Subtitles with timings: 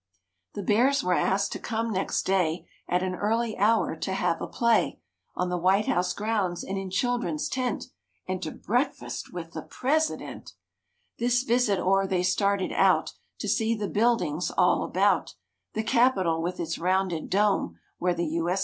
[0.55, 4.47] The Bears were asked to come next day At an early hour to have a
[4.47, 4.99] play
[5.35, 7.85] On the White House grounds and in children's tent
[8.27, 10.53] And to breakfast with the President.
[10.53, 13.75] H ii MR H m £&' mspp This visit o'er they started out To see
[13.75, 15.35] the buildings all about:
[15.73, 18.49] The Capitol with its rounded dome Where the U.
[18.49, 18.59] S.